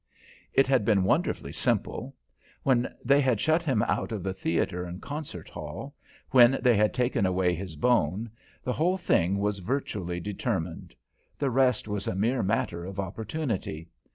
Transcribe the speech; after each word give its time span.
It 0.51 0.65
had 0.65 0.83
been 0.83 1.03
wonderfully 1.03 1.53
simple; 1.53 2.15
when 2.63 2.91
they 3.05 3.21
had 3.21 3.39
shut 3.39 3.61
him 3.61 3.83
out 3.83 4.11
of 4.11 4.23
the 4.23 4.33
theatre 4.33 4.83
and 4.83 4.99
concert 4.99 5.47
hall, 5.47 5.93
when 6.31 6.57
they 6.63 6.75
had 6.75 6.91
taken 6.91 7.23
away 7.27 7.53
his 7.53 7.75
bone, 7.75 8.31
the 8.63 8.73
whole 8.73 8.97
thing 8.97 9.37
was 9.37 9.59
virtually 9.59 10.19
determined. 10.19 10.95
The 11.37 11.51
rest 11.51 11.87
was 11.87 12.07
a 12.07 12.15
mere 12.15 12.41
matter 12.41 12.83
of 12.83 12.99
opportunity. 12.99 13.89